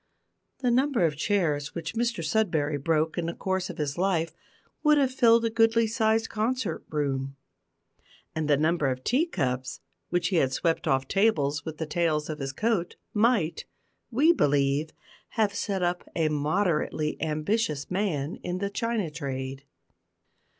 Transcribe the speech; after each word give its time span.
The 0.61 0.71
number 0.71 1.05
of 1.05 1.15
chairs 1.15 1.75
which 1.75 1.93
Mr 1.93 2.25
Sudberry 2.25 2.83
broke 2.83 3.19
in 3.19 3.27
the 3.27 3.35
course 3.35 3.69
of 3.69 3.77
his 3.77 3.99
life 3.99 4.33
would 4.81 4.97
have 4.97 5.13
filled 5.13 5.45
a 5.45 5.51
goodly 5.51 5.85
sized 5.85 6.27
concert 6.27 6.83
room; 6.89 7.35
and 8.33 8.47
the 8.47 8.57
number 8.57 8.87
of 8.87 9.03
tea 9.03 9.27
cups 9.27 9.79
which 10.09 10.29
he 10.29 10.37
had 10.37 10.53
swept 10.53 10.87
off 10.87 11.07
tables 11.07 11.65
with 11.65 11.77
the 11.77 11.85
tails 11.85 12.31
of 12.31 12.39
his 12.39 12.51
coat 12.51 12.95
might, 13.13 13.65
we 14.09 14.33
believe, 14.33 14.89
have 15.37 15.53
set 15.53 15.83
up 15.83 16.09
a 16.15 16.29
moderately 16.29 17.15
ambitious 17.21 17.91
man 17.91 18.37
in 18.37 18.57
the 18.57 18.71
china 18.71 19.11
trade. 19.11 19.65